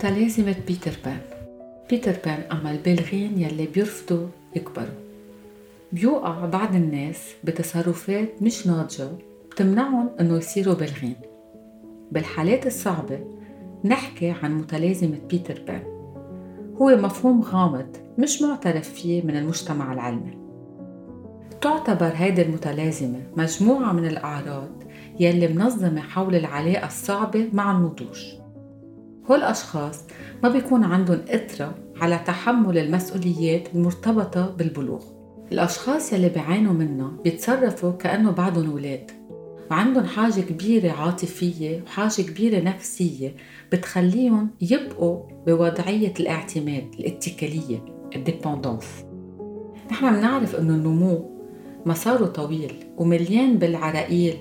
متلازمة 0.00 0.56
بيتر 0.66 0.92
بان. 1.04 1.20
بيتر 1.90 2.14
بان 2.24 2.42
أما 2.52 2.70
البالغين 2.70 3.38
يلي 3.38 3.66
بيرفضوا 3.66 4.26
يكبروا. 4.56 5.00
بيوقع 5.92 6.46
بعض 6.46 6.74
الناس 6.74 7.18
بتصرفات 7.44 8.42
مش 8.42 8.66
ناضجة 8.66 9.08
بتمنعهم 9.50 10.10
إنه 10.20 10.36
يصيروا 10.36 10.74
بالغين 10.74 11.16
بالحالات 12.12 12.66
الصعبة 12.66 13.20
نحكي 13.84 14.30
عن 14.30 14.58
متلازمة 14.58 15.18
بيتر 15.30 15.62
بان. 15.66 15.82
هو 16.76 16.96
مفهوم 16.96 17.42
غامض 17.42 17.96
مش 18.18 18.42
معترف 18.42 18.88
فيه 18.88 19.22
من 19.22 19.36
المجتمع 19.36 19.92
العلمي. 19.92 20.38
تعتبر 21.60 22.12
هيدي 22.14 22.42
المتلازمة 22.42 23.20
مجموعة 23.36 23.92
من 23.92 24.06
الأعراض 24.06 24.82
يلي 25.20 25.48
منظمة 25.48 26.00
حول 26.00 26.34
العلاقة 26.34 26.86
الصعبة 26.86 27.48
مع 27.52 27.76
النضوج. 27.76 28.39
هول 29.30 29.38
الأشخاص 29.38 30.00
ما 30.42 30.48
بيكون 30.48 30.84
عندهم 30.84 31.20
قدرة 31.28 31.74
على 32.00 32.20
تحمل 32.26 32.78
المسؤوليات 32.78 33.74
المرتبطة 33.74 34.50
بالبلوغ. 34.50 35.04
الأشخاص 35.52 36.12
يلي 36.12 36.28
بيعانوا 36.28 36.72
منها 36.72 37.12
بيتصرفوا 37.24 37.92
كأنه 37.92 38.30
بعدهم 38.30 38.72
ولاد 38.72 39.10
وعندهم 39.70 40.04
حاجة 40.04 40.40
كبيرة 40.40 40.92
عاطفية 40.92 41.82
وحاجة 41.82 42.22
كبيرة 42.22 42.60
نفسية 42.60 43.34
بتخليهم 43.72 44.50
يبقوا 44.60 45.22
بوضعية 45.46 46.14
الاعتماد 46.20 46.94
الاتكالية 46.98 47.84
الديبندونس 48.16 49.04
نحن 49.90 50.16
بنعرف 50.16 50.56
إنه 50.56 50.74
النمو 50.74 51.40
مساره 51.86 52.26
طويل 52.26 52.84
ومليان 52.96 53.58
بالعراقيل 53.58 54.36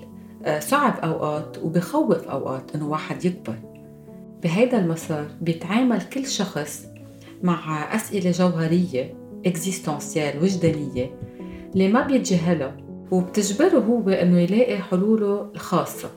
آه، 0.45 0.59
صعب 0.59 1.00
أوقات 1.03 1.58
وبخوف 1.63 2.28
أوقات 2.28 2.75
إنه 2.75 2.88
واحد 2.88 3.25
يكبر. 3.25 3.56
بهيدا 4.43 4.79
المسار 4.79 5.27
بيتعامل 5.41 6.01
كل 6.01 6.25
شخص 6.27 6.85
مع 7.43 7.95
أسئلة 7.95 8.31
جوهرية 8.31 9.15
اكزيستنسيال 9.45 10.43
وجدانية 10.43 11.19
اللي 11.73 11.87
ما 11.87 12.07
بيتجاهلها 12.07 12.77
وبتجبره 13.11 13.79
هو 13.79 14.09
إنه 14.09 14.39
يلاقي 14.39 14.77
حلوله 14.77 15.51
الخاصة. 15.55 16.09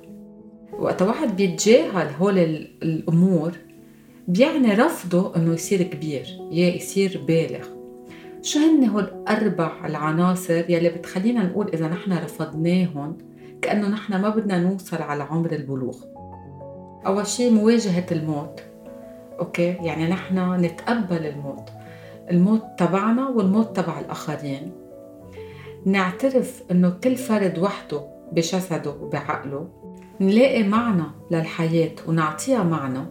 وقت 0.78 1.02
واحد 1.02 1.36
بيتجاهل 1.36 2.14
هول 2.20 2.38
الأمور 2.82 3.52
بيعني 4.28 4.74
رفضه 4.74 5.36
إنه 5.36 5.54
يصير 5.54 5.82
كبير 5.82 6.26
يا 6.50 6.74
يصير 6.74 7.20
بالغ. 7.26 7.66
شو 8.42 8.58
هن 8.58 8.84
هول 8.84 9.04
الاربع 9.04 9.86
العناصر 9.86 10.70
يلي 10.70 10.88
بتخلينا 10.88 11.44
نقول 11.44 11.68
إذا 11.74 11.88
نحن 11.88 12.12
رفضناهم؟ 12.12 13.18
كأنه 13.62 13.88
نحن 13.88 14.20
ما 14.20 14.28
بدنا 14.28 14.58
نوصل 14.58 14.96
على 14.96 15.22
عمر 15.22 15.52
البلوغ. 15.52 16.11
أول 17.06 17.26
شيء 17.26 17.52
مواجهة 17.52 18.06
الموت. 18.12 18.60
أوكي؟ 19.38 19.62
يعني 19.62 20.08
نحن 20.08 20.64
نتقبل 20.64 21.26
الموت. 21.26 21.68
الموت 22.30 22.62
تبعنا 22.78 23.28
والموت 23.28 23.76
تبع 23.76 24.00
الآخرين. 24.00 24.72
نعترف 25.86 26.62
إنه 26.70 26.90
كل 26.90 27.16
فرد 27.16 27.58
وحده 27.58 28.02
بجسده 28.32 28.90
وبعقله. 28.90 29.68
نلاقي 30.20 30.62
معنى 30.62 31.04
للحياة 31.30 31.94
ونعطيها 32.08 32.62
معنى. 32.62 33.04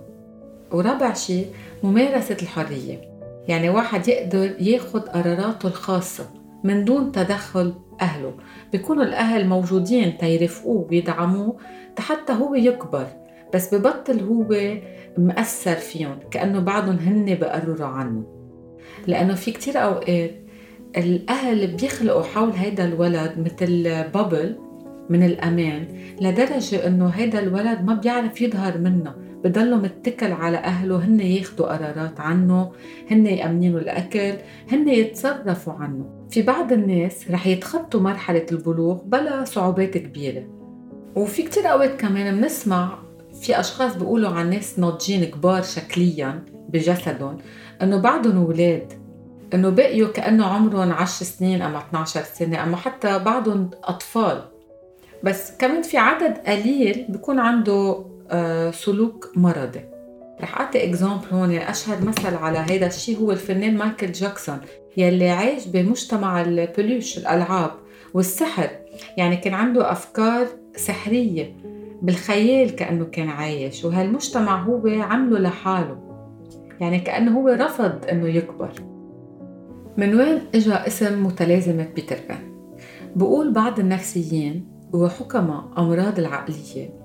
ورابع 0.72 1.14
شيء 1.14 1.48
ممارسة 1.84 2.38
الحرية. 2.42 3.12
يعني 3.48 3.70
واحد 3.70 4.08
يقدر 4.08 4.62
ياخد 4.62 5.10
قراراته 5.10 5.68
الخاصة 5.68 6.30
من 6.64 6.86
دون 6.86 7.12
تدخل 7.12 7.74
أهله. 8.02 8.34
بيكونوا 8.72 9.04
الأهل 9.04 9.48
موجودين 9.48 10.18
تيرفقوه 10.18 10.88
ويدعموه 10.92 11.58
حتى 12.00 12.34
هو 12.34 12.56
يكبر. 12.56 13.08
بس 13.54 13.76
ببطل 13.76 14.20
هو 14.20 14.78
مأثر 15.18 15.76
فيهم 15.76 16.20
كأنه 16.32 16.60
بعدهم 16.60 16.96
هن 16.96 17.36
بقرروا 17.36 17.88
عنه. 17.88 18.24
لأنه 19.08 19.36
في 19.36 19.52
كتير 19.52 19.78
أوقات 19.78 20.32
الأهل 20.98 21.76
بيخلقوا 21.76 22.24
حول 22.24 22.50
هيدا 22.50 22.86
الولد 22.86 23.34
مثل 23.38 23.84
بابل 24.14 24.58
من 25.10 25.24
الأمان 25.24 25.88
لدرجة 26.22 26.88
إنه 26.88 27.08
هيدا 27.08 27.40
الولد 27.40 27.84
ما 27.84 27.94
بيعرف 27.94 28.42
يظهر 28.42 28.78
منه. 28.78 29.16
بضله 29.44 29.78
متكل 29.78 30.32
على 30.32 30.58
أهله 30.58 31.06
هن 31.06 31.20
ياخدوا 31.20 31.66
قرارات 31.66 32.20
عنه 32.20 32.72
هن 33.12 33.26
يأمنينه 33.26 33.78
الأكل 33.78 34.34
هن 34.72 34.90
يتصرفوا 34.90 35.74
عنه. 35.74 36.28
في 36.30 36.42
بعض 36.42 36.72
الناس 36.72 37.32
رح 37.32 37.48
يتخطوا 37.48 38.00
مرحلة 38.00 38.46
البلوغ 38.52 39.04
بلا 39.04 39.44
صعوبات 39.44 39.98
كبيرة. 39.98 40.44
وفي 41.16 41.44
كتير 41.44 41.72
أوقات 41.72 42.02
كمان 42.02 42.42
بنسمع 42.42 43.00
في 43.42 43.60
أشخاص 43.60 43.96
بيقولوا 43.96 44.30
عن 44.30 44.50
ناس 44.50 44.80
ناضجين 44.80 45.26
كبار 45.26 45.62
شكليا 45.62 46.44
بجسدهم 46.70 47.38
إنه 47.82 47.98
بعدهم 47.98 48.38
أولاد 48.38 48.94
إنه 49.54 49.70
بقيوا 49.70 50.12
كأنه 50.12 50.46
عمرهم 50.46 50.92
10 50.92 51.26
سنين 51.26 51.62
اما 51.62 51.80
12 51.80 52.24
سنة 52.24 52.64
أما 52.64 52.78
حتى 52.78 53.20
بعضهم 53.20 53.70
أطفال. 53.84 54.42
بس 55.24 55.52
كمان 55.60 55.82
في 55.82 55.98
عدد 55.98 56.38
قليل 56.38 57.06
بيكون 57.10 57.40
عنده 57.40 58.06
آه، 58.32 58.72
سلوك 58.72 59.32
مرضي. 59.36 59.82
رح 60.42 60.62
أعطي 60.62 60.84
example 60.90 61.28
هون 61.32 61.52
أشهر 61.52 62.02
مثل 62.02 62.36
على 62.36 62.58
هذا 62.58 62.88
الشيء 62.88 63.20
هو 63.20 63.32
الفنان 63.32 63.78
مايكل 63.78 64.12
جاكسون 64.12 64.60
يلي 64.98 65.30
عايش 65.30 65.66
بمجتمع 65.66 66.42
ال 66.42 66.51
peluche 66.51 67.18
الألعاب 67.18 67.72
والسحر. 68.14 68.70
يعني 69.18 69.38
كان 69.38 69.54
عنده 69.54 69.92
أفكار 69.92 70.48
سحرية. 70.76 71.56
بالخيال 72.02 72.76
كأنه 72.76 73.06
كان 73.06 73.30
عايش 73.30 73.86
وهالمجتمع 73.86 74.64
هو 74.64 74.88
عمله 74.88 75.40
لحاله. 75.40 75.98
يعني 76.80 77.00
كأنه 77.00 77.40
هو 77.40 77.48
رفض 77.48 78.06
إنه 78.12 78.28
يكبر. 78.28 78.72
من 79.98 80.16
وين 80.16 80.42
اجى 80.56 80.74
اسم 80.74 81.26
متلازمة 81.26 81.88
بيتر 81.96 82.18
بان؟ 82.30 82.52
بقول 83.16 83.54
بعض 83.54 83.80
النفسيين 83.80 84.68
وحكماء 84.94 85.72
أمراض 85.78 86.20
العقلية 86.20 87.02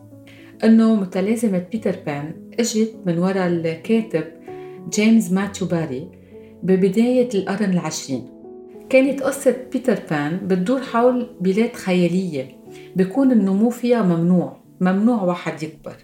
إنه 0.65 0.95
متلازمة 0.95 1.65
بيتر 1.73 1.95
بان 2.07 2.35
إجت 2.61 2.95
من 3.07 3.19
وراء 3.19 3.47
الكاتب 3.47 4.25
جيمس 4.93 5.33
ماتيو 5.33 5.67
باري 5.67 6.09
ببداية 6.63 7.29
القرن 7.35 7.71
العشرين. 7.71 8.29
كانت 8.91 9.23
قصة 9.23 9.57
بيتر 9.73 9.99
بان 10.11 10.41
بتدور 10.47 10.81
حول 10.81 11.37
بلاد 11.41 11.73
خيالية 11.73 12.49
بيكون 12.97 13.33
النمو 13.33 13.71
فيها 13.71 14.03
ممنوع. 14.03 14.66
ممنوع 14.81 15.23
واحد 15.23 15.63
يكبر. 15.63 15.97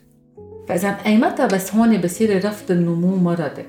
فإذا 0.68 0.88
أيمتى 1.06 1.46
بس 1.46 1.74
هون 1.74 2.00
بصير 2.00 2.44
رفض 2.44 2.70
النمو 2.70 3.16
مرضي. 3.16 3.64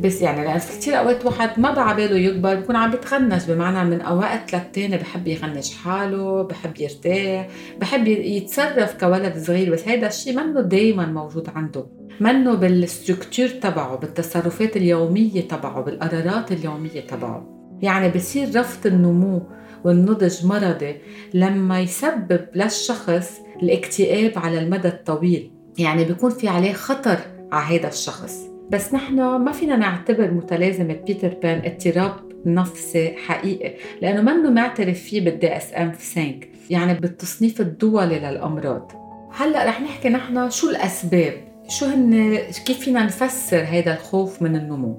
بس 0.00 0.22
يعني 0.22 0.44
لأن 0.44 0.58
في 0.58 0.78
كثير 0.78 0.98
أوقات 0.98 1.26
واحد 1.26 1.60
ما 1.60 1.74
بعباله 1.74 2.16
يكبر 2.16 2.54
بكون 2.54 2.76
عم 2.76 2.90
بتغنج 2.90 3.50
بمعنى 3.50 3.90
من 3.90 4.00
أوقات 4.00 4.54
للتاني 4.54 4.96
بحب 4.96 5.28
يغنج 5.28 5.70
حاله 5.70 6.42
بحب 6.42 6.80
يرتاح 6.80 7.48
بحب 7.80 8.08
يتصرف 8.08 9.00
كولد 9.00 9.38
صغير. 9.38 9.72
بس 9.72 9.88
هيدا 9.88 10.06
الشيء 10.06 10.36
منه 10.36 10.60
دايما 10.60 11.06
موجود 11.06 11.48
عنده. 11.54 11.86
منه 12.20 12.54
بال 12.54 12.71
structure 12.71 13.48
تبعه 13.48 13.96
بالتصرفات 13.96 14.76
اليومية 14.76 15.40
تبعه 15.40 15.80
بالقرارات 15.82 16.52
اليومية 16.52 17.00
تبعه. 17.00 17.48
يعني 17.82 18.08
بصير 18.08 18.60
رفض 18.60 18.86
النمو 18.86 19.42
والنضج 19.84 20.46
مرضي 20.46 20.96
لما 21.34 21.80
يسبب 21.80 22.40
للشخص 22.54 23.40
الاكتئاب 23.62 24.32
على 24.36 24.58
المدى 24.58 24.88
الطويل. 24.88 25.50
يعني 25.78 26.04
بيكون 26.04 26.30
في 26.30 26.48
عليه 26.48 26.72
خطر 26.72 27.18
على 27.52 27.78
هذا 27.78 27.88
الشخص. 27.88 28.52
بس 28.70 28.94
نحن 28.94 29.14
ما 29.36 29.52
فينا 29.52 29.76
نعتبر 29.76 30.30
متلازمة 30.30 30.94
بيتر 30.94 31.34
بان 31.42 31.62
اضطراب 31.64 32.12
نفسي 32.46 33.14
حقيقي 33.16 33.74
لأنه 34.02 34.22
منه 34.22 34.50
معترف 34.50 34.98
فيه 34.98 35.20
بال 35.20 35.56
DSM 35.56 35.92
5 35.92 36.34
يعني 36.70 36.94
بالتصنيف 36.94 37.60
الدولي 37.60 38.18
للأمراض. 38.18 38.92
هلأ 39.34 39.64
رح 39.64 39.80
نحكي 39.80 40.08
نحن 40.08 40.50
شو 40.50 40.70
الأسباب؟ 40.70 41.32
شو 41.68 41.86
هن 41.86 42.38
كيف 42.66 42.78
فينا 42.78 43.04
نفسر 43.04 43.62
هذا 43.62 43.94
الخوف 43.94 44.42
من 44.42 44.56
النمو؟ 44.56 44.98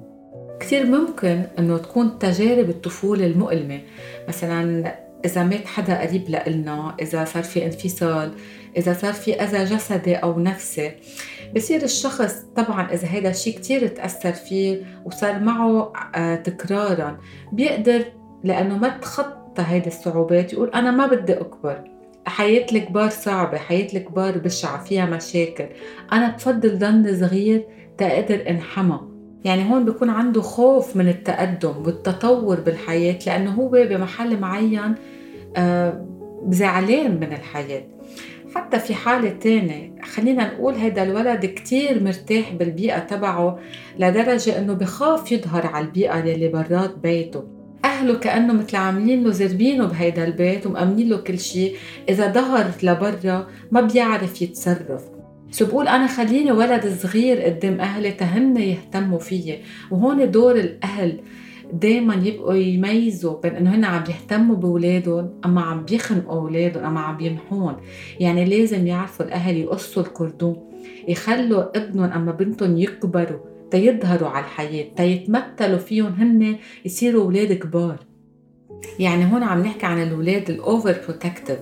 كثير 0.60 0.86
ممكن 0.86 1.42
إنه 1.58 1.78
تكون 1.78 2.18
تجارب 2.18 2.68
الطفولة 2.68 3.26
المؤلمة. 3.26 3.80
مثلا 4.28 4.94
إذا 5.24 5.44
مات 5.44 5.66
حدا 5.66 6.00
قريب 6.00 6.28
لإلنا 6.28 6.96
إذا 7.02 7.24
صار 7.24 7.42
في 7.42 7.66
انفصال 7.66 8.32
إذا 8.76 8.92
صار 8.92 9.12
في 9.12 9.34
أذى 9.34 9.64
جسدي 9.64 10.14
أو 10.14 10.40
نفسي 10.40 10.92
بصير 11.56 11.82
الشخص 11.82 12.34
طبعا 12.56 12.92
إذا 12.92 13.08
هذا 13.08 13.30
الشيء 13.30 13.54
كتير 13.54 13.86
تأثر 13.86 14.32
فيه 14.32 14.84
وصار 15.04 15.38
معه 15.38 15.92
آه، 16.14 16.34
تكرارا 16.34 17.18
بيقدر 17.52 18.04
لأنه 18.44 18.78
ما 18.78 18.88
تخطى 18.88 19.62
هيدي 19.66 19.86
الصعوبات 19.86 20.52
يقول 20.52 20.70
أنا 20.70 20.90
ما 20.90 21.06
بدي 21.06 21.32
أكبر. 21.32 21.84
حياة 22.26 22.66
الكبار 22.72 23.10
صعبة 23.10 23.58
حياة 23.58 23.88
الكبار 23.94 24.38
بشعة 24.38 24.84
فيها 24.84 25.06
مشاكل. 25.06 25.66
أنا 26.12 26.30
بفضل 26.30 26.78
ضل 26.78 27.20
صغير 27.20 27.66
تقدر 27.98 28.50
أنحمى. 28.50 29.00
يعني 29.44 29.70
هون 29.70 29.84
بيكون 29.84 30.10
عنده 30.10 30.42
خوف 30.42 30.96
من 30.96 31.08
التقدم 31.08 31.74
والتطور 31.86 32.60
بالحياة 32.60 33.18
لأنه 33.26 33.54
هو 33.54 33.68
بمحل 33.68 34.40
معين 34.40 34.94
آه، 35.56 36.06
زعلان 36.48 37.20
من 37.20 37.32
الحياة. 37.32 37.93
حتى 38.54 38.78
في 38.78 38.94
حالة 38.94 39.28
تانية 39.28 39.94
خلينا 40.02 40.54
نقول 40.54 40.74
هيدا 40.74 41.02
الولد 41.02 41.46
كتير 41.46 42.02
مرتاح 42.02 42.52
بالبيئة 42.52 42.98
تبعه 42.98 43.58
لدرجة 43.98 44.58
إنه 44.58 44.72
بخاف 44.72 45.32
يظهر 45.32 45.66
على 45.66 45.84
البيئة 45.84 46.20
اللي 46.20 46.48
برات 46.48 46.98
بيته. 46.98 47.44
أهله 47.84 48.18
كأنه 48.18 48.52
مثل 48.52 48.76
عاملين 48.76 49.24
له 49.24 49.30
زربينه 49.30 49.86
بهيدا 49.86 50.24
البيت 50.24 50.66
ومأمنين 50.66 51.08
له 51.08 51.16
كل 51.16 51.38
شيء 51.38 51.76
إذا 52.08 52.32
ظهر 52.32 52.70
لبرا 52.82 53.46
ما 53.70 53.80
بيعرف 53.80 54.42
يتصرف. 54.42 55.02
سو 55.50 55.66
بقول 55.66 55.88
أنا 55.88 56.06
خليني 56.06 56.52
ولد 56.52 56.86
صغير 57.02 57.40
قدام 57.40 57.80
أهلي 57.80 58.10
تهن 58.10 58.56
يهتموا 58.56 59.18
فيي. 59.18 59.58
وهون 59.90 60.30
دور 60.30 60.56
الأهل 60.56 61.20
دايما 61.72 62.14
يبقوا 62.14 62.54
يميزوا 62.54 63.40
بين 63.40 63.56
إنه 63.56 63.74
هن 63.74 63.84
عم 63.84 64.04
يهتموا 64.08 64.56
بأولادهم 64.56 65.40
أما 65.44 65.60
عم 65.60 65.84
بيخنقوا 65.84 66.40
أولادهم 66.40 66.84
أما 66.84 67.00
عم 67.00 67.16
بيمحون 67.16 67.76
يعني 68.20 68.44
لازم 68.44 68.86
يعرفوا 68.86 69.26
الأهل 69.26 69.56
يقصوا 69.56 70.02
الكردون 70.02 70.70
يخلوا 71.08 71.76
ابنهم 71.76 72.12
أما 72.12 72.32
بنتهم 72.32 72.76
يكبروا 72.76 73.40
تيظهروا 73.70 74.28
على 74.28 74.44
الحياة 74.44 74.86
تيتمثلوا 74.96 75.78
فيهم 75.78 76.12
هن 76.12 76.56
يصيروا 76.84 77.24
أولاد 77.24 77.52
كبار. 77.52 77.96
يعني 78.98 79.32
هون 79.32 79.42
عم 79.42 79.60
نحكي 79.60 79.86
عن 79.86 80.02
الأولاد 80.02 80.50
الأوفر 80.50 80.96
بروتكتيف 81.08 81.58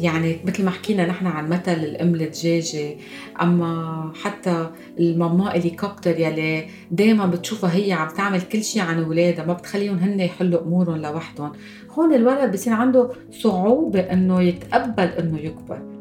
يعني 0.00 0.40
مثل 0.44 0.64
ما 0.64 0.70
حكينا 0.70 1.06
نحن 1.06 1.26
عن 1.26 1.48
مثل 1.48 1.72
الأم 1.72 2.14
الدجاجة 2.14 2.96
أما 3.42 4.12
حتى 4.22 4.70
الماما 4.98 5.48
هليكوبتر 5.48 6.20
يلي 6.20 6.66
دائما 6.90 7.26
بتشوفها 7.26 7.74
هي 7.74 7.92
عم 7.92 8.08
تعمل 8.08 8.40
كل 8.40 8.64
شيء 8.64 8.82
عن 8.82 9.02
أولادها 9.02 9.44
ما 9.44 9.52
بتخليهم 9.52 9.98
هن 9.98 10.20
يحلوا 10.20 10.62
أمورهم 10.62 10.96
لوحدهم. 10.96 11.52
هون 11.90 12.14
الولد 12.14 12.52
بصير 12.52 12.72
عنده 12.72 13.10
صعوبة 13.30 14.00
إنه 14.00 14.42
يتقبل 14.42 15.04
إنه 15.04 15.38
يكبر. 15.38 15.95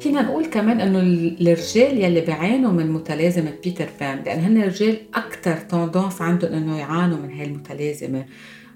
فينا 0.00 0.22
نقول 0.22 0.46
كمان 0.46 0.80
إنه 0.80 1.00
الرجال 1.40 2.04
يلي 2.04 2.20
بيعانوا 2.20 2.72
من 2.72 2.90
متلازمة 2.90 3.52
بيتر 3.64 3.88
بان 4.00 4.22
لأن 4.26 4.40
هن 4.40 4.62
الرجال 4.62 4.96
أكثر 5.14 5.56
tendance 5.56 6.22
عندهم 6.22 6.52
إنه 6.52 6.78
يعانوا 6.78 7.18
من 7.18 7.30
هاي 7.30 7.46
المتلازمة. 7.46 8.24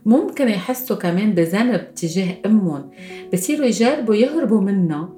ممكن 0.06 0.48
يحسوا 0.48 0.96
كمان 0.96 1.32
بذنب 1.32 1.94
تجاه 1.94 2.34
أمهم 2.46 2.90
بصيروا 3.32 3.66
يجربوا 3.66 4.14
يهربوا 4.14 4.60
منها 4.60 5.08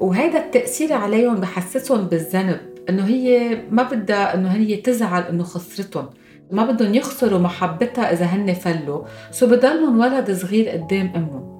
وهذا 0.00 0.38
التأثير 0.38 0.92
عليهم 0.92 1.34
بحسسهم 1.34 2.04
بالذنب 2.04 2.60
إنه 2.88 3.04
هي 3.06 3.58
ما 3.70 3.82
بدها 3.82 4.34
إنه 4.34 4.48
هي 4.48 4.76
تزعل 4.76 5.22
إنه 5.22 5.42
خسرتهم. 5.42 6.10
ما 6.50 6.72
بدهم 6.72 6.94
يخسروا 6.94 7.38
محبتها 7.38 8.12
إذا 8.12 8.24
هن 8.24 8.54
فلوا 8.54 9.04
so 9.30 9.46
بضلهم 9.46 9.98
ولد 9.98 10.30
صغير 10.30 10.68
قدام 10.68 11.12
أمهم. 11.16 11.53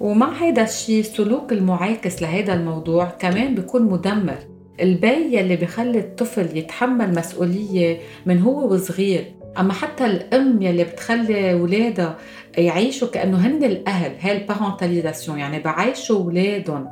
ومع 0.00 0.32
هيدا 0.42 0.62
الشيء 0.62 1.00
السلوك 1.00 1.52
المعاكس 1.52 2.22
لهيدا 2.22 2.54
الموضوع 2.54 3.04
كمان 3.04 3.54
بيكون 3.54 3.82
مدمر. 3.82 4.38
البي 4.80 5.36
يلي 5.36 5.56
بخلي 5.56 5.98
الطفل 5.98 6.56
يتحمل 6.56 7.14
مسؤولية 7.14 7.98
من 8.26 8.42
هو 8.42 8.72
وصغير 8.72 9.24
أما 9.58 9.72
حتى 9.72 10.06
الأم 10.06 10.62
يلي 10.62 10.84
بتخلي 10.84 11.52
اولادها 11.52 12.16
يعيشوا 12.58 13.08
كأنه 13.08 13.46
هن 13.46 13.64
الأهل 13.64 14.12
هاي 14.20 14.36
ال 14.36 14.42
parentalisation 14.42 15.38
يعني 15.38 15.58
بعيشوا 15.58 16.16
اولادهم 16.18 16.88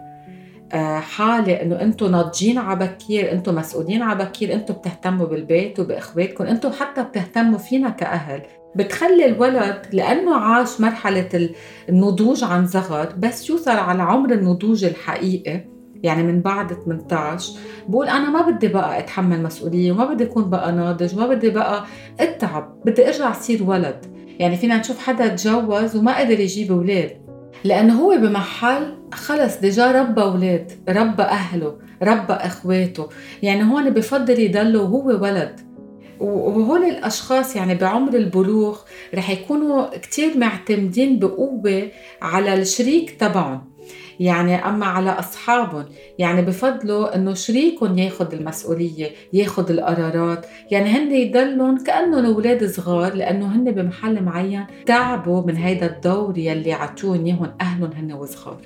آه، 0.73 0.99
حالة 0.99 1.63
إنه 1.63 1.81
أنتم 1.81 2.11
ناضجين 2.11 2.59
على 2.59 2.87
بكير 2.87 3.33
أنتم 3.33 3.55
مسؤولين 3.55 4.03
على 4.03 4.25
بكير 4.25 4.53
أنتم 4.55 4.75
بتهتموا 4.75 5.27
بالبيت 5.27 5.81
وبإخواتكم 5.81 6.45
أنتم 6.45 6.71
حتى 6.73 7.03
بتهتموا 7.03 7.59
فينا 7.59 7.89
كأهل. 7.91 8.43
بتخلي 8.77 9.27
الولد 9.27 9.83
لأنه 9.93 10.37
عاش 10.37 10.81
مرحلة 10.81 11.51
النضوج 11.89 12.45
عن 12.45 12.67
صغر 12.67 13.09
بس 13.19 13.51
يوصل 13.51 13.71
على 13.71 14.03
عمر 14.03 14.33
النضوج 14.33 14.85
الحقيقي 14.85 15.65
يعني 16.03 16.23
من 16.23 16.41
بعد 16.41 16.73
18 16.73 17.53
بقول 17.89 18.09
أنا 18.09 18.31
ما 18.31 18.51
بدي 18.51 18.69
بقى 18.69 18.99
أتحمل 18.99 19.43
مسؤولية 19.43 19.93
وما 19.93 20.05
بدي 20.05 20.25
أكون 20.25 20.51
بقى 20.51 20.73
ناضج 20.73 21.15
وما 21.15 21.27
بدي 21.27 21.51
بقى 21.51 21.85
أتعب 22.21 22.81
بدي 22.85 23.07
أرجع 23.07 23.31
أصير 23.31 23.63
ولد. 23.63 24.07
يعني 24.39 24.57
فينا 24.57 24.77
نشوف 24.79 24.99
حدا 24.99 25.29
تجوز 25.29 25.97
وما 25.97 26.19
قدر 26.19 26.41
يجيب 26.41 26.73
أولاد. 26.73 27.26
لأنه 27.67 28.01
هو 28.01 28.17
بمحل 28.17 28.95
خلص 29.13 29.57
ديجا 29.61 29.93
ربى 29.93 30.23
أولاد 30.23 30.73
ربى 30.89 31.23
أهله 31.23 31.77
ربى 32.03 32.33
إخواته. 32.33 33.09
يعني 33.43 33.63
هون 33.63 33.91
بفضل 33.91 34.41
يضل 34.41 34.77
وهو 34.77 35.07
ولد. 35.07 35.61
وهول 36.21 36.85
الأشخاص 36.85 37.57
يعني 37.57 37.75
بعمر 37.75 38.15
البلوغ 38.15 38.79
رح 39.15 39.31
يكونوا 39.31 39.99
كتير 39.99 40.39
معتمدين 40.39 41.19
بقوة 41.19 41.89
على 42.23 42.55
الشريك 42.55 43.11
تبعهم. 43.11 43.76
يعني 44.21 44.55
أما 44.55 44.87
على 44.87 45.11
أصحابهم 45.11 45.85
يعني 46.19 46.43
بفضلوا 46.43 47.15
إنه 47.15 47.35
شريكهم 47.35 47.99
ياخذ 47.99 48.35
المسؤولية 48.35 49.11
ياخذ 49.33 49.71
القرارات. 49.71 50.47
يعني 50.71 50.89
هن 50.91 51.13
يضلهم 51.13 51.85
كأنهم 51.85 52.25
أولاد 52.25 52.67
صغار 52.67 53.15
لأنه 53.15 53.47
هن 53.47 53.71
بمحل 53.71 54.23
معين 54.23 54.67
تعبوا 54.87 55.47
من 55.47 55.57
هيدا 55.57 55.87
الدور 55.87 56.39
يلي 56.39 56.73
عطوهم 56.73 57.25
إياهم 57.25 57.53
أهلهم 57.61 57.93
هن 57.93 58.13
وصغار. 58.13 58.61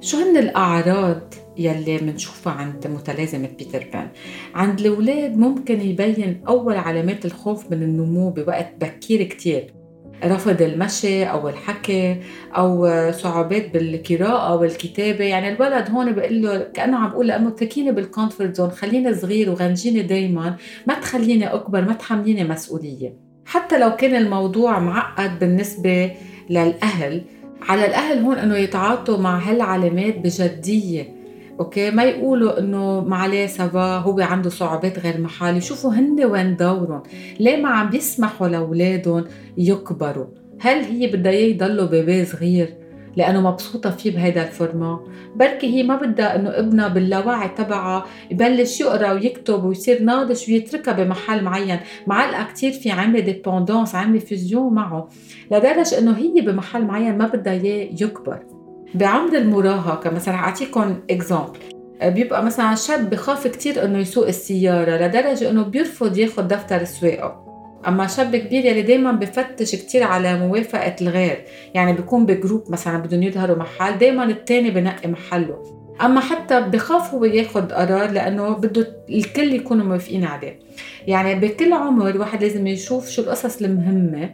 شو 0.00 0.16
هن 0.16 0.36
الأعراض 0.36 1.34
يلي 1.58 1.98
منشوفها 1.98 2.52
عند 2.52 2.86
متلازمة 2.86 3.48
بيتر 3.58 3.86
بان؟ 3.92 4.08
عند 4.54 4.80
الأولاد 4.80 5.36
ممكن 5.36 5.80
يبين 5.80 6.42
أول 6.48 6.76
علامات 6.76 7.24
الخوف 7.24 7.70
من 7.70 7.82
النمو 7.82 8.30
بوقت 8.30 8.74
بكير 8.80 9.22
كتير. 9.22 9.81
رفض 10.24 10.62
المشي 10.62 11.24
أو 11.24 11.48
الحكي 11.48 12.16
أو 12.56 12.88
صعوبات 13.12 13.70
بالقراءة 13.72 14.56
والكتابة. 14.56 15.24
يعني 15.24 15.48
الولد 15.48 15.90
هون 15.90 16.12
بقول 16.12 16.42
له 16.42 16.58
كأنه 16.58 16.96
عم 16.96 17.08
بقول 17.10 17.26
لأمه 17.26 17.48
اتركيني 17.48 17.92
بالكونفورت 17.92 18.56
زون 18.56 18.70
خليني 18.70 19.14
صغير 19.14 19.50
وغنجيني 19.50 20.02
دائما 20.02 20.56
ما 20.86 20.94
تخليني 20.94 21.46
أكبر 21.46 21.80
ما 21.84 21.92
تحمليني 21.92 22.44
مسؤولية. 22.44 23.14
حتى 23.46 23.78
لو 23.78 23.96
كان 23.96 24.14
الموضوع 24.14 24.78
معقد 24.78 25.38
بالنسبة 25.38 26.10
للأهل 26.50 27.22
على 27.68 27.86
الأهل 27.86 28.18
هون 28.18 28.38
إنه 28.38 28.56
يتعاطوا 28.56 29.18
مع 29.18 29.38
هالعلامات 29.38 30.18
بجدية. 30.18 31.21
okay؟ 31.62 31.90
ما 31.90 32.02
يقولوا 32.04 32.58
إنه 32.58 33.00
معليه 33.00 33.46
ça 33.46 33.71
va 33.71 33.96
هو 33.96 34.20
عنده 34.20 34.50
صعوبات 34.50 34.98
غير 34.98 35.20
محال 35.20 35.56
يشوفوا 35.56 35.92
هن 35.92 36.24
وين 36.24 36.56
دورهم. 36.56 37.02
ليه 37.40 37.56
ما 37.56 37.68
عم 37.68 37.90
بيسمحوا 37.90 38.48
لأولادهم 38.48 39.24
يكبروا؟ 39.56 40.26
هل 40.60 40.84
هي 40.84 41.06
بدها 41.06 41.32
إياه 41.32 41.54
يضلوا 41.54 41.86
bébé 41.86 42.24
صغير؟ 42.24 42.74
لأنه 43.16 43.40
مبسوطة 43.40 43.90
فيه 43.90 44.10
بهيدا 44.10 44.42
ال 44.42 44.50
format 44.50 45.00
بركي 45.36 45.66
هي 45.66 45.82
ما 45.82 45.96
بدها 45.96 46.36
إنه 46.36 46.50
ابنها 46.50 46.88
باللاوعي 46.88 47.48
تبعها 47.48 48.04
يبلش 48.30 48.80
يقرأ 48.80 49.12
ويكتب 49.12 49.64
ويصير 49.64 50.02
ناضج 50.02 50.50
ويتركها 50.50 50.92
بمحل 50.92 51.44
معين. 51.44 51.80
معلقه 52.06 52.44
كثير 52.44 52.72
في 52.72 52.90
عامله 52.90 53.20
dépendance 53.20 53.94
عامله 53.94 54.18
fusion 54.18 54.74
معه. 54.74 55.08
لدرجة 55.50 55.98
إنه 55.98 56.16
هي 56.16 56.40
بمحل 56.40 56.84
معين 56.84 57.18
ما 57.18 57.26
بدها 57.26 57.52
إياه 57.52 57.88
يكبر. 58.00 58.61
بعمر 58.94 59.36
المراهقة 59.36 60.10
مثلا 60.10 60.34
أعطيكم 60.34 60.96
exemple 61.10 61.58
بيبقى 62.02 62.44
مثلا 62.44 62.74
شاب 62.74 63.10
بخاف 63.10 63.46
كتير 63.46 63.84
إنه 63.84 63.98
يسوق 63.98 64.26
السيارة 64.26 65.06
لدرجة 65.06 65.50
إنه 65.50 65.62
بيرفض 65.62 66.18
ياخذ 66.18 66.42
دفتر 66.42 66.80
السواقه 66.80 67.42
أما 67.88 68.06
شاب 68.06 68.36
كبير 68.36 68.64
يلي 68.64 68.82
دائما 68.82 69.12
بفتش 69.12 69.74
كتير 69.74 70.02
على 70.02 70.38
موافقة 70.38 70.96
الغير 71.00 71.44
يعني 71.74 71.92
بيكون 71.92 72.26
ب 72.26 72.32
group 72.32 72.64
مثلا 72.70 72.98
بدهم 72.98 73.22
يظهروا 73.22 73.56
محل 73.56 73.98
دائما 73.98 74.24
الثاني 74.24 74.70
بنقي 74.70 75.08
محله. 75.08 75.62
أما 76.04 76.20
حتى 76.20 76.60
بخاف 76.60 77.14
هو 77.14 77.24
ياخذ 77.24 77.68
قرار 77.72 78.10
لأنه 78.10 78.48
بده 78.48 78.86
الكل 79.10 79.54
يكونوا 79.54 79.86
موافقين 79.86 80.24
عليه. 80.24 80.58
يعني 81.06 81.34
بكل 81.34 81.72
عمر 81.72 82.08
الواحد 82.08 82.42
لازم 82.42 82.66
يشوف 82.66 83.08
شو 83.08 83.22
القصص 83.22 83.62
المهمة 83.62 84.30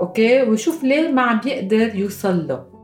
أوكي؟ 0.00 0.42
ويشوف 0.42 0.84
ليه 0.84 1.08
ما 1.08 1.22
عم 1.22 1.40
بيقدر 1.40 1.94
يوصل 1.94 2.46
له. 2.48 2.77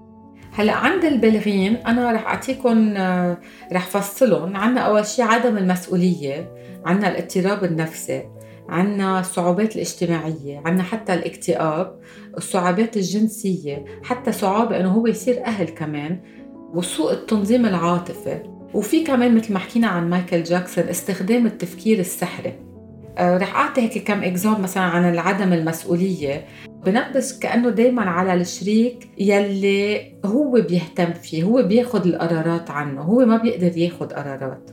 هلا 0.54 0.72
عند 0.72 1.04
البالغين 1.04 1.76
أنا 1.76 2.12
رح 2.12 2.26
اعطيكم 2.26 2.96
آه، 2.96 3.38
رح 3.72 3.86
فصلهم 3.86 4.56
عنا 4.56 4.80
أول 4.80 5.06
شيء 5.06 5.24
عدم 5.24 5.58
المسؤولية 5.58 6.52
عنا 6.84 7.08
الاضطراب 7.08 7.64
النفسي 7.64 8.28
عنا 8.68 9.20
الصعوبات 9.20 9.76
الاجتماعية 9.76 10.62
عنا 10.64 10.82
حتى 10.82 11.14
الاكتئاب 11.14 12.00
الصعوبات 12.36 12.96
الجنسية 12.96 13.84
حتى 14.04 14.32
صعوبة 14.32 14.80
إنه 14.80 14.92
هو 14.92 15.06
يصير 15.06 15.44
أهل 15.44 15.68
كمان 15.68 16.20
وسوء 16.74 17.12
التنظيم 17.12 17.66
العاطفي. 17.66 18.42
وفي 18.74 19.04
كمان 19.04 19.34
مثل 19.36 19.52
ما 19.52 19.58
حكينا 19.58 19.86
عن 19.86 20.10
مايكل 20.10 20.42
جاكسون 20.42 20.84
استخدام 20.84 21.46
التفكير 21.46 21.98
السحري. 21.98 22.52
آه، 23.18 23.38
رح 23.38 23.56
أعطي 23.56 23.80
هيك 23.80 24.04
كم 24.04 24.22
اكزام 24.22 24.62
مثلا 24.62 24.82
عن 24.82 25.18
عدم 25.18 25.52
المسؤولية. 25.52 26.44
بنبش 26.86 27.32
كأنه 27.32 27.70
دائما 27.70 28.02
على 28.02 28.34
الشريك 28.34 29.08
يلي 29.18 30.12
هو 30.24 30.52
بيهتم 30.52 31.12
فيه 31.12 31.42
هو 31.42 31.62
بياخذ 31.62 32.06
القرارات 32.06 32.70
عنه 32.70 33.02
هو 33.02 33.24
ما 33.24 33.36
بيقدر 33.36 33.78
ياخذ 33.78 34.06
قرارات. 34.06 34.70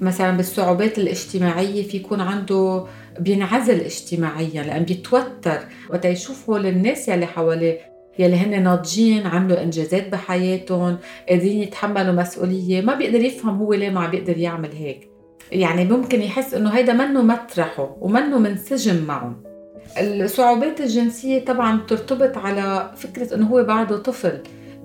مثلا 0.00 0.36
بالصعوبات 0.36 0.98
الاجتماعية 0.98 1.82
في 1.82 1.96
يكون 1.96 2.20
عنده 2.20 2.84
بينعزل 3.20 3.80
اجتماعيا 3.80 4.62
لأن 4.62 4.82
بيتوتر. 4.82 5.58
وقت 5.90 6.04
يشوف 6.04 6.50
هول 6.50 6.66
الناس 6.66 7.08
يلي 7.08 7.26
حواليه 7.26 7.78
يلي 8.18 8.36
هن 8.36 8.62
ناضجين 8.62 9.26
عملوا 9.26 9.62
إنجازات 9.62 10.08
بحياتهم 10.08 10.98
قادرين 11.28 11.62
يتحملوا 11.62 12.12
مسؤولية 12.12 12.82
ما 12.82 12.94
بيقدر 12.94 13.20
يفهم 13.20 13.58
هو 13.58 13.74
ليه 13.74 13.90
ما 13.90 14.08
بيقدر 14.08 14.38
يعمل 14.38 14.72
هيك. 14.72 15.08
يعني 15.52 15.84
ممكن 15.84 16.22
يحس 16.22 16.54
إنه 16.54 16.70
هيدا 16.70 16.92
منه 16.92 17.22
مطرحه 17.22 17.96
ومنه 18.00 18.38
منسجم 18.38 19.04
معهم 19.04 19.49
الصعوبات 19.98 20.80
الجنسية 20.80 21.44
طبعا 21.44 21.78
بترتبط 21.78 22.36
على 22.36 22.90
فكرة 22.96 23.34
إنه 23.34 23.46
هو 23.46 23.64
بعده 23.64 23.96
طفل. 23.96 24.38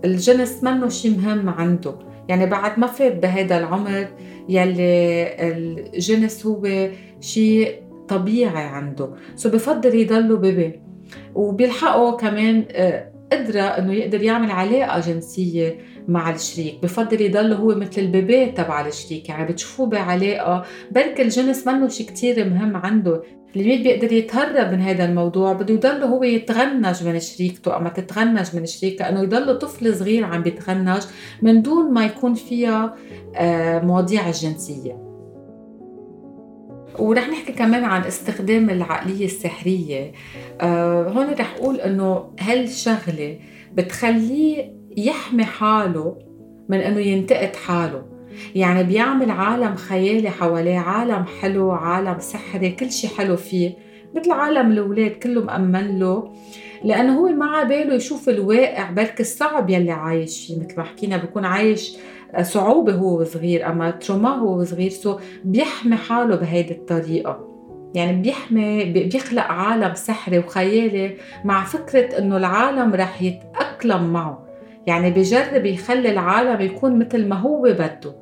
الجنس 0.06 0.64
منه 0.64 0.90
شيء 0.90 1.18
مهم 1.18 1.50
عنده. 1.50 1.96
يعني 2.30 2.46
بعد 2.46 2.80
ما 2.80 2.88
فات 2.88 3.16
بهذا 3.16 3.58
العمر 3.58 4.08
يلي 4.50 5.36
الجنس 5.40 6.46
هو 6.46 6.90
شيء 7.22 7.82
طبيعي 8.08 8.64
عنده. 8.64 9.10
سو 9.36 9.50
بفضل 9.50 9.96
يضلوا 9.96 10.38
بيبي. 10.38 10.80
وبيلحقوا 11.36 12.18
كمان 12.18 12.66
آه، 12.72 13.12
قدرة 13.32 13.62
إنه 13.62 13.94
يقدر 13.94 14.22
يعمل 14.22 14.52
علاقة 14.52 15.00
جنسية. 15.00 15.80
مع 16.08 16.30
الشريك 16.30 16.80
بفضل 16.84 17.22
يضل 17.22 17.54
هو 17.54 17.68
مثل 17.68 18.02
البيبي 18.02 18.46
تبع 18.46 18.88
الشريك. 18.88 19.30
يعني 19.30 19.52
بتشوفوه 19.52 19.88
بعلاقة 19.88 20.66
بركي 20.92 21.22
الجنس 21.22 21.68
منه 21.68 21.88
شيء 21.88 22.08
كتير 22.08 22.50
مهم 22.50 22.76
عنده. 22.76 23.24
البيت 23.56 23.82
بيقدر 23.82 24.14
يتهرب 24.14 24.72
من 24.72 24.82
هذا 24.82 25.06
الموضوع 25.06 25.54
بده 25.54 25.74
يضل 25.74 26.04
هو 26.04 26.24
يتغنج 26.24 27.04
من 27.04 27.20
شريكته 27.20 27.78
أما 27.78 27.90
تتغنج 27.90 28.56
من 28.56 28.66
شريكها 28.66 29.10
إنه 29.10 29.24
يضل 29.24 29.60
طفل 29.60 29.96
صغير 29.96 30.24
عم 30.24 30.44
بيتغنج 30.44 31.02
من 31.42 31.62
دون 31.62 31.94
ما 31.94 32.06
يكون 32.06 32.34
فيها 32.34 32.96
آه، 33.36 33.80
مواضيع 33.80 34.28
الجنسيه 34.28 35.06
ورح 37.00 37.30
نحكي 37.30 37.52
كمان 37.52 37.84
عن 37.84 38.02
استخدام 38.02 38.70
العقلية 38.70 39.26
السحرية. 39.26 40.12
آه 40.62 41.10
هون 41.10 41.34
رح 41.34 41.56
أقول 41.56 41.80
إنه 41.82 42.34
هالشغلة 42.40 43.40
بتخليه 43.74 44.75
يحمي 44.98 45.44
حاله 45.46 46.18
من 46.70 46.78
إنه 46.78 47.00
ينتقد 47.00 47.56
حاله. 47.56 48.06
يعني 48.56 48.84
بيعمل 48.84 49.32
عالم 49.32 49.75
خيالي 49.75 50.30
حواليه 50.30 50.80
عالم 50.80 51.25
حلو 51.42 51.72
عالم 51.72 52.20
سحري 52.20 52.72
كل 52.72 52.92
شيء 52.92 53.10
حلو 53.10 53.36
فيه 53.36 53.78
مثل 54.16 54.32
عالم 54.32 54.72
الأولاد 54.72 55.12
كله 55.12 55.42
مأمن 55.42 56.00
له. 56.00 56.34
لأنه 56.84 57.20
هو 57.20 57.28
ما 57.28 57.64
باله 57.64 57.94
يشوف 57.94 58.30
الواقع 58.30 58.92
بركي 58.92 59.24
الصعب 59.24 59.70
يلي 59.70 59.92
عايش 59.92 60.48
فيه. 60.48 60.60
مثل 60.60 60.78
ما 60.78 60.84
حكينا 60.84 61.18
بيكون 61.18 61.46
عايش 61.46 61.98
صعوبة 62.42 62.94
هو 62.94 63.24
صغير 63.24 63.68
أما 63.68 63.92
تروما 63.92 64.30
هو 64.30 64.64
صغير. 64.64 64.90
سو 64.90 65.20
بيحمي 65.44 65.96
حاله 65.96 66.36
بهيدي 66.36 66.74
الطريقة. 66.74 67.52
يعني 67.94 68.22
بيحمي 68.22 68.86
بيخلق 68.86 69.44
عالم 69.44 69.94
سحري 69.94 70.40
وخيالي 70.40 71.18
مع 71.46 71.64
فكرة 71.64 72.18
إنه 72.18 72.38
العالم 72.38 72.96
رح 72.96 73.22
يتأقلم 73.22 74.14
معه. 74.14 74.45
يعني 74.88 75.12
بجرب 75.12 75.65
يخلي 75.65 76.12
العالم 76.12 76.62
يكون 76.62 77.00
مثل 77.00 77.27
ما 77.27 77.36
هو 77.36 77.62
بده. 77.62 78.15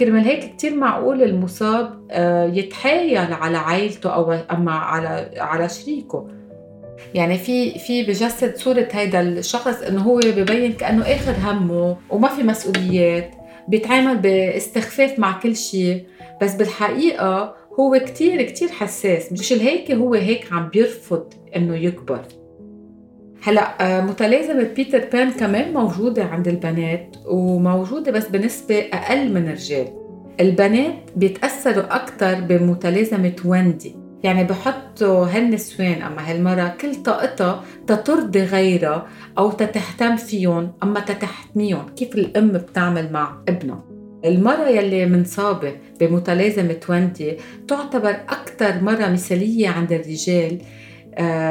كرمال 0.00 0.24
هيك 0.24 0.52
كتير 0.52 0.74
معقول 0.74 1.22
المصاب 1.22 2.06
آه، 2.10 2.46
يتحايل 2.46 3.32
على 3.32 3.58
عائلته 3.58 4.10
أو 4.14 4.32
أما 4.32 4.72
على 4.72 5.30
على 5.36 5.68
شريكه. 5.68 6.28
يعني 7.14 7.38
في 7.38 7.78
في 7.78 8.02
بجسد 8.02 8.56
صورة 8.56 8.88
هيدا 8.92 9.20
الشخص 9.20 9.82
إنه 9.82 10.02
هو 10.02 10.20
ببين 10.24 10.72
كأنه 10.72 11.02
اخر 11.02 11.34
همه 11.44 11.96
وما 12.10 12.28
في 12.28 12.42
مسؤوليات 12.42 13.30
بيتعامل 13.68 14.16
باستخفاف 14.18 15.18
مع 15.18 15.40
كل 15.40 15.56
شيء. 15.56 16.04
بس 16.42 16.54
بالحقيقة 16.54 17.56
هو 17.80 17.98
كتير 18.06 18.42
كتير 18.42 18.68
حساس. 18.68 19.32
مش 19.32 19.52
هيك 19.52 19.90
هو 19.90 20.14
هيك 20.14 20.52
عم 20.52 20.68
بيرفض 20.68 21.34
إنه 21.56 21.76
يكبر. 21.76 22.20
هلا 23.42 23.98
آه، 23.98 24.00
متلازمة 24.00 24.62
بيتر 24.62 25.04
بان 25.12 25.30
كمان 25.30 25.72
موجودة 25.72 26.24
عند 26.24 26.48
البنات 26.48 27.16
وموجودة 27.26 28.12
بس 28.12 28.28
بنسبة 28.28 28.78
أقل 28.92 29.32
من 29.32 29.48
الرجال. 29.48 29.86
البنات 30.40 30.94
بيتأثروا 31.16 31.96
أكثر 31.96 32.40
بمتلازمة 32.40 33.32
ويندي. 33.44 33.96
يعني 34.22 34.44
بحطوا 34.44 35.26
هالنسوان 35.26 36.02
أما 36.02 36.30
هالمرة 36.30 36.76
كل 36.80 36.94
طاقتها 36.94 37.64
تترضي 37.86 38.42
غيرها 38.44 39.06
أو 39.38 39.50
تتهتم 39.50 40.16
فيهم 40.16 40.72
أما 40.82 41.00
تتحميهم 41.00 41.86
كيف 41.96 42.14
الأم 42.14 42.48
بتعمل 42.48 43.12
مع 43.12 43.42
ابنها. 43.48 43.84
المرة 44.24 44.68
يلي 44.68 45.06
منصابة 45.06 45.72
بمتلازمة 46.00 46.80
ويندي 46.88 47.36
تعتبر 47.68 48.10
أكثر 48.10 48.80
مرة 48.82 49.06
مثالية 49.08 49.68
عند 49.68 49.92
الرجال 49.92 50.58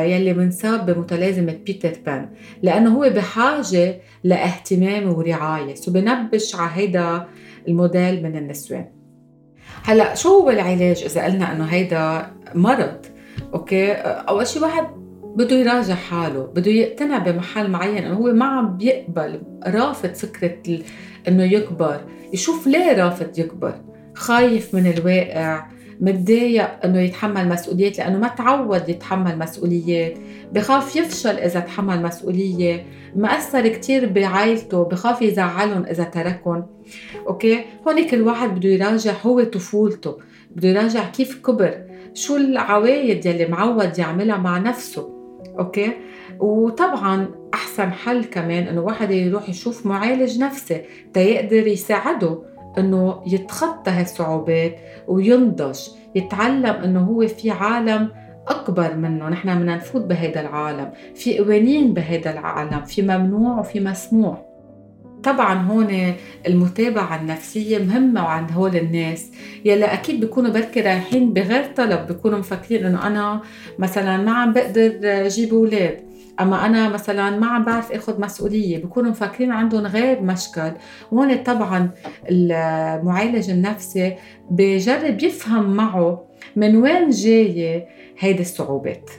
يلي 0.04 0.34
منصاب 0.34 0.86
بمتلازمة 0.86 1.54
بيتر 1.66 1.94
بان 2.06 2.30
لأنه 2.64 2.96
هو 2.96 3.10
بحاجة 3.10 4.02
لاهتمام 4.24 5.14
ورعاية. 5.14 5.76
so 5.76 5.92
بنبش 5.92 6.56
على 6.56 6.72
هيدا 6.74 7.28
الموديل 7.68 8.24
من 8.24 8.38
النسوان. 8.38 8.86
هلا 9.84 10.16
شو 10.16 10.30
هو 10.30 10.50
العلاج 10.50 11.04
إذا 11.04 11.26
قلنا 11.26 11.52
إنه 11.52 11.66
هيدا 11.66 12.32
مرض؟ 12.56 13.06
okay؟ 13.54 13.92
اول 13.94 14.48
شيء 14.48 14.62
واحد 14.62 14.88
بده 15.36 15.56
يراجع 15.56 15.96
حاله 15.96 16.46
بده 16.46 16.72
يقتنع 16.72 17.18
بمحل 17.18 17.72
معين 17.72 18.04
إنه 18.04 18.16
هو 18.16 18.34
ما 18.34 18.46
عم 18.46 18.78
بيقبل 18.78 19.42
رافض 19.68 20.14
فكرة 20.14 20.80
إنه 21.28 21.44
يكبر. 21.44 22.02
يشوف 22.34 22.68
ليه 22.68 23.04
رافض 23.04 23.40
يكبر؟ 23.40 23.82
خايف 24.16 24.76
من 24.76 24.88
الواقع 24.88 25.66
متضايق 26.00 26.86
إنه 26.86 27.02
يتحمل 27.02 27.50
مسؤوليات 27.50 27.98
لأنه 27.98 28.20
ما 28.20 28.28
تعود 28.28 28.90
يتحمل 28.90 29.40
مسؤوليات. 29.40 30.18
بخاف 30.54 30.96
يفشل 30.96 31.30
إذا 31.38 31.60
تحمل 31.60 32.02
مسؤولية. 32.02 32.86
مأثر 33.16 33.68
كتير 33.68 34.10
بعائلته 34.10 34.84
بخاف 34.84 35.22
يزعلهم 35.22 35.86
إذا 35.86 36.04
تركهم. 36.04 36.66
okay؟ 37.28 37.60
هون 37.88 38.08
كل 38.08 38.22
واحد 38.22 38.56
بده 38.56 38.70
يراجع 38.70 39.14
هو 39.26 39.44
طفولته 39.44 40.18
بده 40.56 40.70
يراجع 40.70 41.10
كيف 41.10 41.42
كبر 41.46 41.82
شو 42.14 42.36
العوايد 42.36 43.26
يلي 43.26 43.46
معود 43.46 44.00
يعملها 44.00 44.38
مع 44.38 44.58
نفسه. 44.58 45.10
okay؟ 45.60 45.92
وطبعا 46.40 47.30
أحسن 47.54 47.92
حل 47.92 48.24
كمان 48.24 48.64
إنه 48.64 48.82
واحد 48.82 49.12
يروح 49.12 49.50
يشوف 49.50 49.86
معالج 49.86 50.40
نفسي 50.40 50.82
تيقدر 51.14 51.68
يساعده. 51.68 52.49
إنه 52.80 53.22
يتخطى 53.28 53.92
هالصعوبات 53.92 54.76
وينضج 55.08 55.80
يتعلم 56.16 56.76
إنه 56.84 57.00
هو 57.00 57.28
في 57.28 57.52
عالم 57.52 58.10
أكبر 58.48 58.96
منه. 58.96 59.30
نحن 59.30 59.60
بدنا 59.60 59.76
نفوت 59.76 60.02
بهذا 60.02 60.42
العالم 60.42 60.92
في 61.16 61.40
قوانين 61.40 61.94
بهذا 61.94 62.32
العالم 62.32 62.82
في 62.86 63.02
ممنوع 63.02 63.60
وفي 63.60 63.80
مسموح 63.80 64.50
طبعا 65.24 65.62
هون 65.62 66.14
المتابعة 66.48 67.22
النفسية 67.22 67.78
مهمة 67.78 68.22
عند 68.22 68.52
هول 68.52 68.76
الناس. 68.76 69.32
يلا 69.66 69.94
أكيد 69.94 70.20
بيكونوا 70.20 70.52
بركي 70.52 70.82
رايحين 70.82 71.34
بغير 71.34 71.66
طلب 71.76 72.08
بيكونوا 72.08 72.40
مفكرين 72.40 72.86
إنه 72.86 73.08
أنا 73.08 73.42
مثلا 73.80 74.18
ما 74.18 74.32
عم 74.32 74.54
بقدر 74.54 75.28
جيب 75.28 75.54
أولاد. 75.54 76.09
أما 76.42 76.66
أنا 76.66 76.90
مثلا 76.90 77.40
ما 77.40 77.48
عم 77.48 77.66
بعرف 77.66 77.92
آخذ 77.92 78.22
مسؤولية 78.22 78.84
بكونوا 78.84 79.10
مفكرين 79.12 79.52
عندهم 79.52 79.86
غير 79.86 80.22
مشكل. 80.22 80.72
هون 81.14 81.36
طبعا 81.36 81.90
المعالج 82.30 83.50
النفسي 83.50 84.16
بجرب 84.52 85.24
يفهم 85.24 85.76
معه 85.76 86.26
من 86.56 86.76
وين 86.76 87.10
جاية 87.10 87.88
هيدي 88.20 88.42
الصعوبات. 88.42 89.10